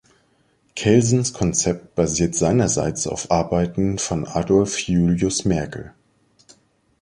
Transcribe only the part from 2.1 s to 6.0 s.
seinerseits auf Arbeiten von Adolf Julius Merkl.